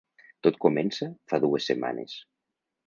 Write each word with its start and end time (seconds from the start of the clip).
Tot 0.47 0.57
comença 0.65 1.11
fa 1.33 1.41
dues 1.45 1.71
setmanes. 1.73 2.19